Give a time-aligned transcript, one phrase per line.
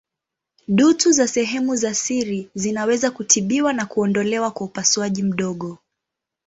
[0.67, 5.77] Dutu za sehemu za siri zinaweza kutibiwa na kuondolewa kwa upasuaji mdogo.